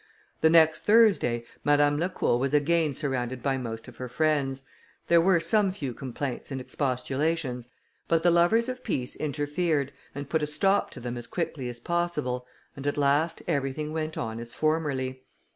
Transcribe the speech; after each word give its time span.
The 0.39 0.49
next 0.49 0.81
Thursday, 0.87 1.45
Madame 1.63 1.99
Lacour 1.99 2.39
was 2.39 2.55
again 2.55 2.91
surrounded 2.91 3.43
by 3.43 3.59
most 3.59 3.87
of 3.87 3.97
her 3.97 4.09
friends. 4.09 4.63
There 5.09 5.21
were 5.21 5.39
some 5.39 5.71
few 5.71 5.93
complaints 5.93 6.49
and 6.49 6.59
expostulations, 6.59 7.69
but 8.07 8.23
the 8.23 8.31
lovers 8.31 8.67
of 8.67 8.83
peace 8.83 9.15
interfered, 9.15 9.93
and 10.15 10.27
put 10.27 10.41
a 10.41 10.47
stop 10.47 10.89
to 10.93 10.99
them 10.99 11.17
as 11.17 11.27
quickly 11.27 11.69
as 11.69 11.79
possible, 11.79 12.47
and 12.75 12.87
at 12.87 12.97
last 12.97 13.43
everything 13.47 13.93
went 13.93 14.17
on 14.17 14.39
as 14.39 14.55
formerly. 14.55 15.21